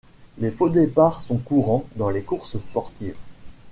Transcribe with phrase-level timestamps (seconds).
[0.39, 3.13] Les faux départs sont courants dans les courses sportives.